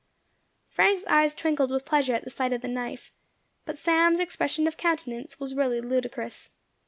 Frank's 0.67 1.05
eyes 1.05 1.35
twinkled 1.35 1.69
with 1.69 1.85
pleasure 1.85 2.15
at 2.15 2.23
the 2.23 2.31
sight 2.31 2.53
of 2.53 2.61
the 2.63 2.67
knife; 2.67 3.13
but 3.65 3.77
Sam's 3.77 4.19
expression 4.19 4.65
of 4.65 4.75
countenance 4.75 5.39
was 5.39 5.53
really 5.53 5.79
ludicrous. 5.79 6.49